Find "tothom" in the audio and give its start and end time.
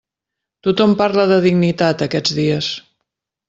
0.67-0.95